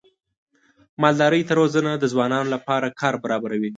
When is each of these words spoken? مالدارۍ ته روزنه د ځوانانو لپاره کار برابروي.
مالدارۍ 1.01 1.41
ته 1.47 1.53
روزنه 1.59 1.91
د 1.97 2.03
ځوانانو 2.13 2.51
لپاره 2.55 2.95
کار 3.01 3.13
برابروي. 3.23 3.69